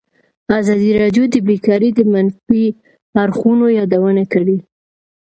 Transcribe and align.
ازادي 0.59 0.91
راډیو 1.01 1.23
د 1.29 1.35
بیکاري 1.47 1.89
د 1.93 1.99
منفي 2.13 2.63
اړخونو 3.23 3.65
یادونه 3.79 4.23
کړې. 4.33 4.57